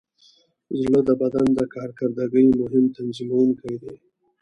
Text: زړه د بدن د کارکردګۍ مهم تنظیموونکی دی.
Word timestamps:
زړه 0.81 0.99
د 1.07 1.09
بدن 1.21 1.47
د 1.55 1.59
کارکردګۍ 1.75 2.47
مهم 2.61 2.85
تنظیموونکی 2.97 3.75
دی. 3.81 3.95